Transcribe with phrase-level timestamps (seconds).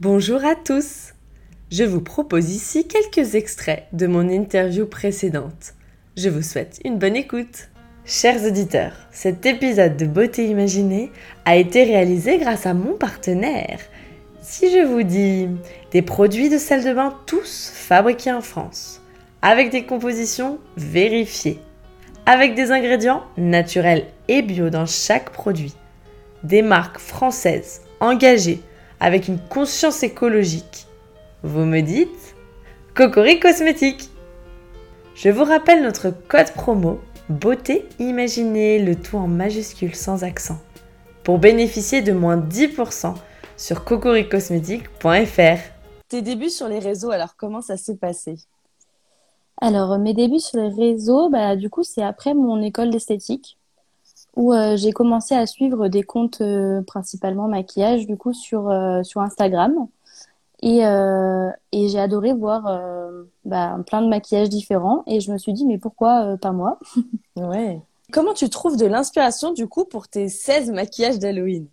[0.00, 1.12] Bonjour à tous.
[1.70, 5.74] Je vous propose ici quelques extraits de mon interview précédente.
[6.16, 7.68] Je vous souhaite une bonne écoute.
[8.06, 11.12] Chers auditeurs, cet épisode de Beauté Imaginée
[11.44, 13.78] a été réalisé grâce à mon partenaire.
[14.40, 15.48] Si je vous dis
[15.90, 19.02] des produits de salle de bain tous fabriqués en France,
[19.42, 21.60] avec des compositions vérifiées,
[22.24, 25.74] avec des ingrédients naturels et bio dans chaque produit,
[26.42, 28.62] des marques françaises engagées
[29.00, 30.86] avec une conscience écologique,
[31.42, 32.36] vous me dites
[32.94, 34.10] Cocori Cosmétique.
[35.14, 40.58] Je vous rappelle notre code promo Beauté Imaginée, le tout en majuscule sans accent,
[41.24, 43.14] pour bénéficier de moins 10%
[43.56, 45.58] sur cocoricosmétique.fr.
[46.08, 48.36] Tes débuts sur les réseaux, alors comment ça s'est passé?
[49.62, 53.58] Alors, mes débuts sur les réseaux, bah, du coup, c'est après mon école d'esthétique
[54.36, 59.02] où euh, j'ai commencé à suivre des comptes euh, principalement maquillage du coup sur euh,
[59.02, 59.88] sur Instagram.
[60.62, 60.80] Et
[61.72, 62.64] et j'ai adoré voir
[63.46, 65.04] bah, plein de maquillages différents.
[65.06, 66.78] Et je me suis dit mais pourquoi pas moi?
[67.36, 67.80] Ouais.
[68.12, 71.66] Comment tu trouves de l'inspiration du coup pour tes 16 maquillages d'Halloween?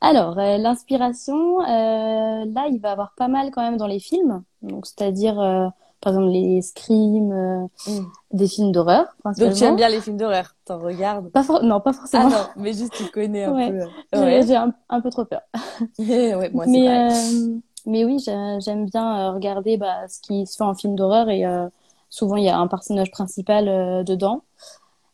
[0.00, 4.42] Alors l'inspiration là il va y avoir pas mal quand même dans les films.
[4.62, 8.06] Donc c'est-à-dire par exemple les screams, euh, mm.
[8.32, 9.06] des films d'horreur.
[9.24, 12.24] Donc tu aimes bien les films d'horreur, t'en regardes pas Non, pas forcément.
[12.26, 14.18] Ah non, mais juste tu connais un peu.
[14.18, 14.42] Ouais.
[14.42, 15.42] J'ai un, un, peu trop peur.
[15.98, 20.64] ouais, moi mais, euh, mais oui, j'aime bien euh, regarder bah, ce qui se fait
[20.64, 21.68] en film d'horreur et euh,
[22.10, 24.42] souvent il y a un personnage principal dedans.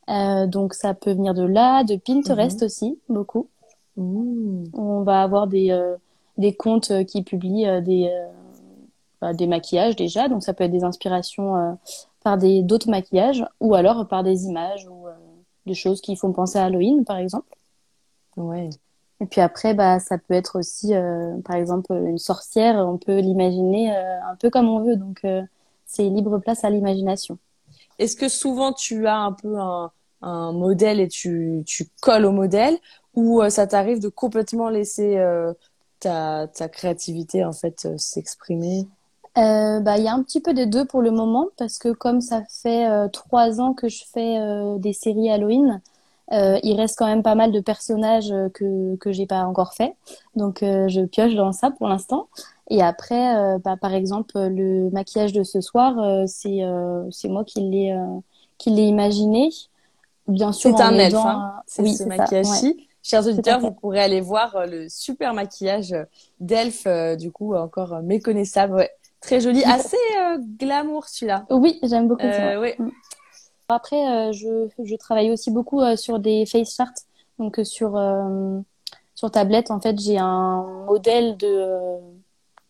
[0.08, 2.64] donc ça peut venir de là, de Pinterest mm-hmm.
[2.64, 3.48] aussi, beaucoup.
[3.98, 4.64] Mm.
[4.72, 5.78] On va avoir des,
[6.38, 8.10] des comptes qui publient des
[9.20, 11.72] bah, des maquillages déjà, donc ça peut être des inspirations euh,
[12.22, 15.12] par des d'autres maquillages ou alors par des images ou euh,
[15.66, 17.56] des choses qui font penser à Halloween par exemple.
[18.36, 18.70] Ouais.
[19.20, 23.18] Et puis après, bah, ça peut être aussi, euh, par exemple, une sorcière, on peut
[23.18, 25.26] l'imaginer un peu comme on veut, donc
[25.84, 27.36] c'est libre place à l'imagination.
[27.98, 29.90] Est-ce que souvent tu as un peu un,
[30.22, 32.78] un modèle et tu, tu colles au modèle
[33.14, 35.20] ou ça t'arrive de complètement laisser
[35.98, 38.86] ta, ta créativité en fait s'exprimer?
[39.36, 41.90] Euh, bah, il y a un petit peu des deux pour le moment parce que
[41.90, 45.80] comme ça fait euh, trois ans que je fais euh, des séries Halloween,
[46.30, 49.96] il reste quand même pas mal de personnages que que j'ai pas encore fait.
[50.36, 52.28] Donc je pioche dans ça pour l'instant.
[52.68, 55.94] Et après, bah, par exemple, le maquillage de ce soir,
[56.26, 56.60] c'est
[57.10, 57.98] c'est moi qui l'ai
[58.58, 59.48] qui l'ai imaginé.
[60.26, 61.14] Bien sûr, c'est un elfe.
[61.14, 61.62] Hein.
[61.66, 62.86] C'est ce maquillage-ci.
[63.02, 65.96] Chers auditeurs, vous pourrez aller voir le super maquillage
[66.40, 66.86] d'elfe,
[67.18, 68.86] du coup encore méconnaissable.
[69.20, 71.44] Très joli, assez euh, glamour celui-là.
[71.50, 72.72] Oui, j'aime beaucoup euh.
[72.78, 72.90] Mm.
[73.68, 77.04] Après, euh, je, je travaille aussi beaucoup sur des face charts.
[77.38, 78.00] Donc sur
[79.14, 81.98] sur tablette, en fait, j'ai un modèle de,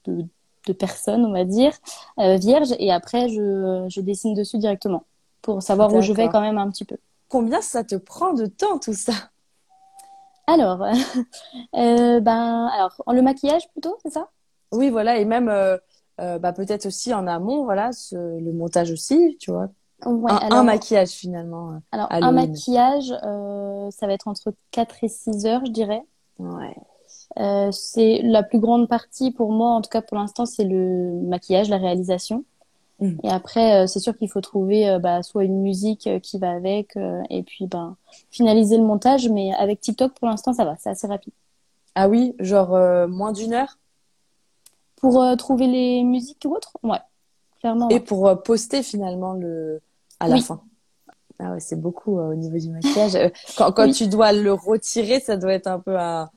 [0.06, 0.24] de,
[0.66, 1.72] de personne, on va dire,
[2.18, 5.04] vierge, et après je, je dessine dessus directement
[5.42, 6.96] pour savoir où je vais quand même un petit peu.
[7.28, 9.12] Combien ça te prend de temps tout ça?
[10.46, 10.82] Alors,
[11.76, 14.28] euh, ben alors le maquillage plutôt, c'est ça?
[14.72, 15.48] Oui, voilà, et même
[16.20, 19.68] euh, bah, peut-être aussi en amont, voilà, ce, le montage aussi, tu vois.
[20.06, 21.72] Ouais, un, alors, un, maquillage finalement.
[21.72, 26.02] Euh, alors un maquillage, euh, ça va être entre 4 et 6 heures, je dirais.
[26.38, 26.76] Ouais.
[27.38, 31.20] Euh, c'est la plus grande partie pour moi, en tout cas pour l'instant, c'est le
[31.22, 32.44] maquillage, la réalisation.
[33.00, 33.16] Mmh.
[33.24, 36.96] Et après, euh, c'est sûr qu'il faut trouver bah, soit une musique qui va avec,
[37.30, 37.96] et puis ben
[38.30, 39.28] finaliser le montage.
[39.28, 41.32] Mais avec TikTok, pour l'instant, ça va, c'est assez rapide.
[41.96, 43.78] Ah oui, genre moins d'une heure?
[45.00, 46.98] Pour euh, trouver les musiques ou autres, ouais,
[47.60, 47.88] clairement.
[47.88, 49.80] Et pour euh, poster finalement le
[50.20, 50.60] à la fin.
[51.38, 53.32] Ah ouais, c'est beaucoup euh, au niveau du maquillage.
[53.56, 56.30] quand quand tu dois le retirer, ça doit être un peu un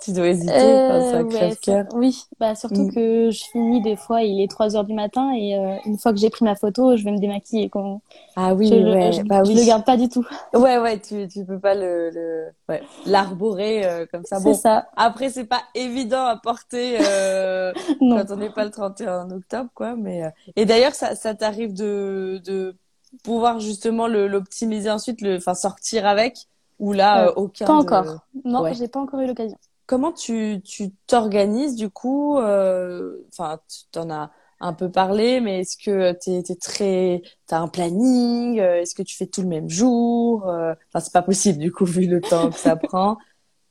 [0.00, 2.94] tu dois hésiter, euh, ça Oui, bah surtout mm.
[2.94, 6.12] que je finis des fois, il est 3 heures du matin et euh, une fois
[6.12, 7.68] que j'ai pris ma photo, je vais me démaquiller.
[7.68, 8.00] Quand
[8.36, 10.24] ah oui, je, ouais, je, bah je le garde pas du tout.
[10.54, 14.38] Ouais, ouais, tu tu peux pas le, le ouais, l'arborer euh, comme ça.
[14.40, 14.86] Bon, ça.
[14.96, 19.96] Après, c'est pas évident à porter euh, quand on n'est pas le 31 octobre, quoi.
[19.96, 20.22] Mais
[20.56, 22.76] et d'ailleurs, ça ça t'arrive de de
[23.24, 26.48] pouvoir justement l'optimiser ensuite, le, enfin sortir avec?
[26.78, 28.26] Ou là euh, aucun Pas encore.
[28.44, 29.56] Non, j'ai pas encore eu l'occasion.
[29.86, 34.30] Comment tu tu t'organises du coup euh, Enfin, tu en as
[34.60, 39.02] un peu parlé, mais est-ce que tu es, très, t'as un planning euh, Est-ce que
[39.02, 42.50] tu fais tout le même jour Enfin, c'est pas possible du coup vu le temps
[42.50, 43.16] que ça prend.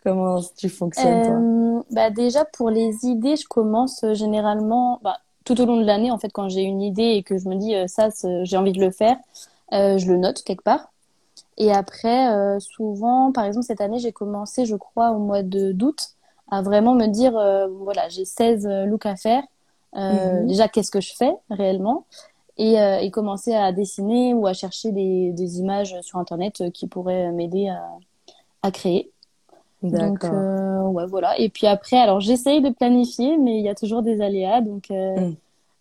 [0.04, 1.86] Comment tu fonctionnes toi?
[1.92, 6.18] Bah déjà pour les idées, je commence généralement bah, tout au long de l'année en
[6.18, 8.10] fait quand j'ai une idée et que je me dis ça
[8.44, 9.18] j'ai envie de le faire,
[9.72, 10.91] je le note quelque part.
[11.62, 15.72] Et après, euh, souvent, par exemple, cette année, j'ai commencé, je crois, au mois de
[15.72, 16.16] d'août
[16.50, 17.32] à vraiment me dire,
[17.80, 19.44] voilà, j'ai 16 looks à faire.
[19.96, 20.48] Mhm.
[20.48, 22.06] Déjà, qu'est-ce que je fais réellement?
[22.58, 27.32] Et, et, commencer à dessiner ou à chercher des, des images sur Internet qui pourraient
[27.32, 27.88] m'aider à,
[28.64, 29.12] à créer.
[29.84, 31.40] Donc euh, ouais voilà.
[31.40, 34.92] Et puis après, alors j'essaye de planifier, mais il y a toujours des aléas, donc
[34.92, 35.36] euh, mm.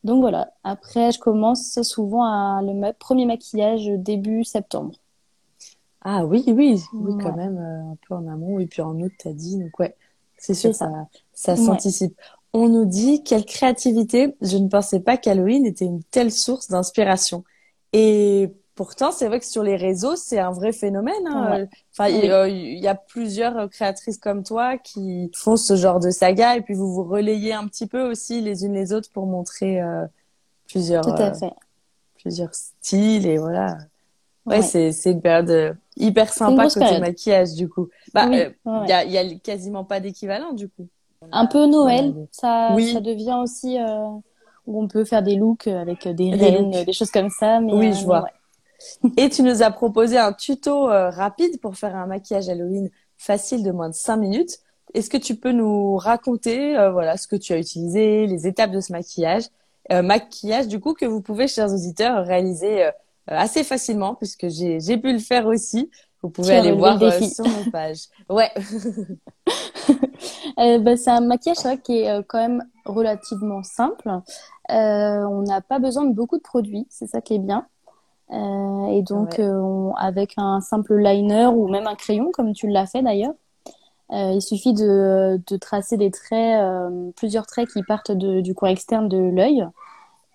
[0.04, 0.52] donc voilà.
[0.64, 4.92] Après, je commence souvent à le premier maquillage début septembre.
[6.02, 9.12] Ah oui oui oui quand même euh, un peu en amont et puis en août
[9.18, 9.94] t'as dit donc ouais
[10.38, 10.90] c'est sûr ça
[11.32, 12.18] ça, s'anticipe.
[12.52, 14.34] On nous dit quelle créativité.
[14.40, 17.44] Je ne pensais pas qu'Halloween était une telle source d'inspiration.
[17.92, 21.26] Et Pourtant, c'est vrai que sur les réseaux, c'est un vrai phénomène.
[21.26, 21.66] Hein.
[21.92, 26.62] Enfin, il, y a plusieurs créatrices comme toi qui font ce genre de saga et
[26.62, 30.06] puis vous vous relayez un petit peu aussi les unes les autres pour montrer euh,
[30.66, 31.30] plusieurs euh,
[32.22, 33.76] plusieurs styles et voilà.
[34.46, 37.88] Ouais, c'est c'est une période euh, hyper sympa côté maquillage du coup.
[38.14, 38.54] Bah, il
[38.88, 40.88] y, a, y a quasiment pas d'équivalent du coup.
[41.32, 43.78] Un peu Noël, ça ça devient aussi
[44.66, 47.60] où on peut faire des looks avec des reines, des choses comme ça.
[47.60, 48.24] Mais, oui, je vois.
[49.16, 53.62] Et tu nous as proposé un tuto euh, rapide pour faire un maquillage Halloween facile
[53.62, 54.58] de moins de 5 minutes.
[54.94, 58.70] Est-ce que tu peux nous raconter euh, voilà ce que tu as utilisé, les étapes
[58.70, 59.44] de ce maquillage,
[59.92, 62.88] euh, maquillage du coup que vous pouvez, chers auditeurs, réaliser
[63.26, 65.90] assez facilement puisque j'ai j'ai pu le faire aussi.
[66.22, 68.08] Vous pouvez aller voir sur mon page.
[68.28, 68.50] Ouais.
[70.80, 74.10] bah, c'est un maquillage qui est quand même relativement simple.
[74.68, 77.66] on n'a pas besoin de beaucoup de produits, c'est ça qui est bien.
[78.32, 82.86] Euh, et donc, euh, avec un simple liner ou même un crayon, comme tu l'as
[82.86, 83.34] fait d'ailleurs,
[84.12, 86.60] euh, il suffit de, de, tracer des traits,
[87.16, 89.64] plusieurs traits qui partent de, du coin externe de l'œil.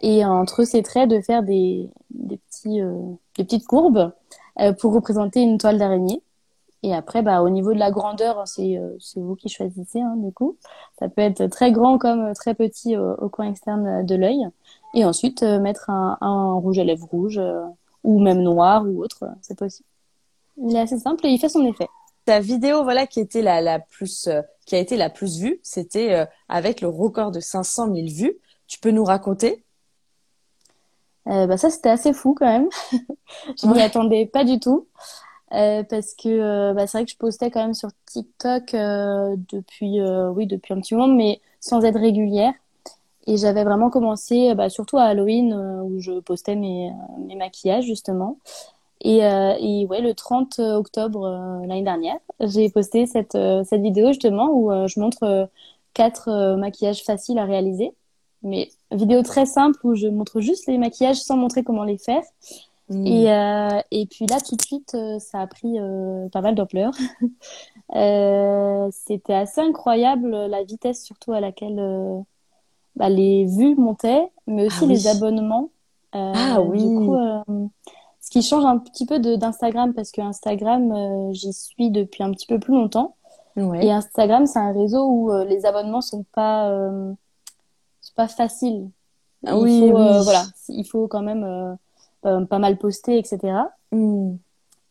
[0.01, 2.81] Et entre ces traits, de faire des, des, petits,
[3.37, 4.11] des petites courbes
[4.79, 6.21] pour représenter une toile d'araignée.
[6.83, 8.79] Et après, bah, au niveau de la grandeur, c'est
[9.15, 10.57] vous qui choisissez, hein, du coup.
[10.99, 14.45] Ça peut être très grand comme très petit au, coin externe de l'œil.
[14.93, 17.41] Et ensuite, mettre un, un, rouge à lèvres rouge
[18.05, 19.87] ou même noir ou autre, c'est possible.
[20.57, 21.87] Il est assez simple et il fait son effet.
[22.23, 25.59] Ta vidéo, voilà, qui était la, la plus, euh, qui a été la plus vue,
[25.63, 28.37] c'était euh, avec le record de 500 000 vues.
[28.67, 29.64] Tu peux nous raconter
[31.27, 32.69] euh, bah ça c'était assez fou quand même.
[33.61, 34.87] je m'y attendais pas du tout
[35.53, 40.47] euh, parce que bah, c'est vrai que je postais quand même sur TikTok depuis oui
[40.47, 42.53] depuis un petit moment mais sans être régulière.
[43.27, 46.93] Et j'avais vraiment commencé, bah, surtout à Halloween, euh, où je postais mes, euh,
[47.27, 48.37] mes maquillages, justement.
[49.01, 51.29] Et, euh, et ouais, le 30 octobre
[51.67, 55.49] l'année dernière, j'ai posté cette, cette vidéo, justement, où je montre
[55.93, 57.93] quatre maquillages faciles à réaliser.
[58.45, 62.23] Mais vidéo très simple, où je montre juste les maquillages sans montrer comment les faire.
[62.89, 63.07] Mmh.
[63.07, 66.93] Et, euh, et puis là, tout de suite, ça a pris euh, pas mal d'ampleur.
[67.95, 72.23] euh, C'était assez incroyable la vitesse surtout à laquelle
[72.95, 75.69] bah, les vues montaient, mais aussi ah les abonnements.
[76.15, 76.79] Euh, ah oui.
[76.79, 77.41] Du coup, euh,
[78.21, 82.31] ce qui change un petit peu d'Instagram parce que Instagram, euh, j'y suis depuis un
[82.31, 83.15] petit peu plus longtemps.
[83.57, 83.85] Ouais.
[83.85, 86.69] Et Instagram, c'est un réseau où les abonnements sont pas
[88.15, 88.89] pas faciles.
[89.45, 90.23] Ah, oui, faut, oui.
[90.23, 91.77] voilà, il faut quand même
[92.21, 93.39] pas mal poster, etc.
[93.91, 94.35] Hmm.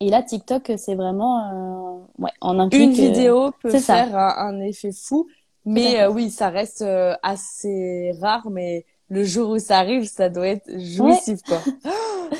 [0.00, 2.82] Et là, TikTok, c'est vraiment ouais, en un clic.
[2.82, 5.26] Une vidéo peut faire un, un, effet fou.
[5.64, 10.28] Mais euh, oui, ça reste euh, assez rare, mais le jour où ça arrive, ça
[10.28, 11.60] doit être jouissif, quoi.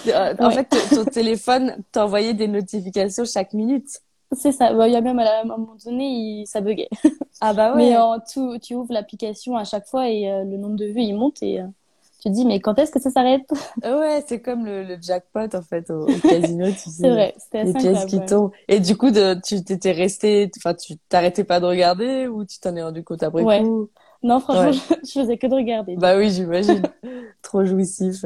[0.08, 4.00] Euh, en fait, ton téléphone t'envoyait des notifications chaque minute.
[4.36, 4.72] C'est ça.
[4.72, 6.46] Bah, il y a même à un moment donné, il...
[6.46, 6.90] ça buguait.
[7.40, 7.78] Ah bah ouais.
[7.78, 11.14] Mais en tout, tu ouvres l'application à chaque fois et le nombre de vues, il
[11.14, 11.60] monte et
[12.24, 13.46] tu te dis mais quand est-ce que ça s'arrête?
[13.82, 17.72] Ouais, c'est comme le, le, jackpot en fait au, casino, tu c'est vrai, c'était assez
[17.72, 18.50] Les pièces qui tombent.
[18.66, 22.58] Et du coup, de, tu t'étais resté, enfin, tu t'arrêtais pas de regarder ou tu
[22.60, 23.62] t'en es rendu compte après ouais.
[23.62, 23.90] coup?
[24.22, 25.96] Non, franchement, je, je, faisais que de regarder.
[25.96, 26.82] Bah oui, j'imagine.
[27.42, 28.24] Trop jouissif.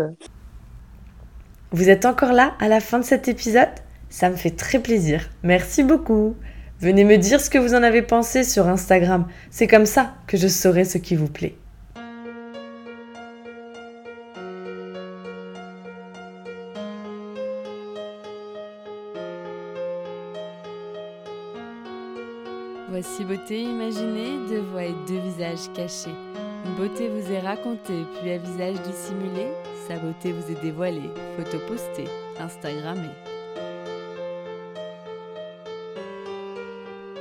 [1.73, 3.69] Vous êtes encore là à la fin de cet épisode?
[4.11, 5.29] Ça me fait très plaisir.
[5.43, 6.37] Merci beaucoup.
[6.81, 9.27] Venez me dire ce que vous en avez pensé sur Instagram.
[9.51, 11.57] C'est comme ça que je saurai ce qui vous plaît.
[22.91, 26.15] Voici beauté imaginée, deux voix et deux visages cachés.
[26.65, 29.47] Une beauté vous est racontée, puis un visage dissimulé.
[29.87, 32.09] Sa beauté vous est dévoilée, photo postée,
[32.41, 33.38] Instagrammée.